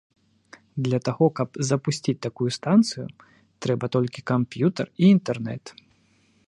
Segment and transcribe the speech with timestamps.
[0.85, 3.07] Для таго, каб запусціць такую станцыю
[3.67, 5.63] трэба толькі камп'ютар і інтэрнэт.